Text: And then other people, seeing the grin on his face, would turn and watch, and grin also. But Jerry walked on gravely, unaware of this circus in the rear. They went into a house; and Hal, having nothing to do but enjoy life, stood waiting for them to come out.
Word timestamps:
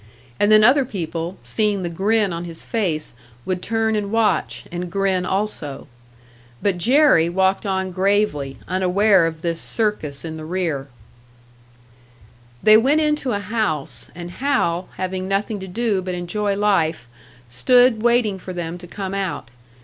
And 0.39 0.51
then 0.51 0.63
other 0.63 0.83
people, 0.83 1.37
seeing 1.43 1.83
the 1.83 1.87
grin 1.87 2.33
on 2.33 2.43
his 2.45 2.65
face, 2.65 3.13
would 3.45 3.61
turn 3.61 3.95
and 3.95 4.11
watch, 4.11 4.63
and 4.71 4.91
grin 4.91 5.27
also. 5.27 5.87
But 6.59 6.79
Jerry 6.79 7.29
walked 7.29 7.67
on 7.67 7.91
gravely, 7.91 8.57
unaware 8.67 9.27
of 9.27 9.43
this 9.43 9.61
circus 9.61 10.25
in 10.25 10.37
the 10.37 10.43
rear. 10.43 10.87
They 12.63 12.77
went 12.77 12.99
into 13.01 13.31
a 13.33 13.39
house; 13.39 14.09
and 14.15 14.31
Hal, 14.31 14.89
having 14.97 15.27
nothing 15.27 15.59
to 15.59 15.67
do 15.67 16.01
but 16.01 16.15
enjoy 16.15 16.55
life, 16.55 17.07
stood 17.47 18.01
waiting 18.01 18.39
for 18.39 18.53
them 18.53 18.79
to 18.79 18.87
come 18.87 19.13
out. 19.13 19.51